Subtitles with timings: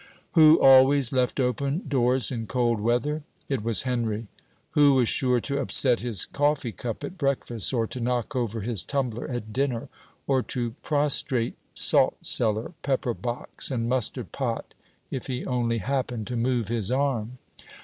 [0.31, 3.21] Who always left open doors in cold weather?
[3.47, 4.25] It was Henry.
[4.71, 8.83] Who was sure to upset his coffee cup at breakfast, or to knock over his
[8.83, 9.89] tumbler at dinner,
[10.25, 14.73] or to prostrate saltcellar, pepper box, and mustard pot,
[15.11, 17.37] if he only happened to move his arm?